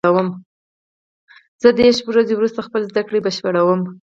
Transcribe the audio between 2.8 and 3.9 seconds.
زده کړه بشپړوم.